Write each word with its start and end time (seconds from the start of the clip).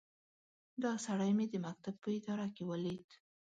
دا 0.83 0.91
سړی 1.05 1.31
مې 1.37 1.45
د 1.49 1.55
مکتب 1.65 1.95
په 2.03 2.09
اداره 2.17 2.47
کې 2.55 2.63
وليد. 2.69 3.07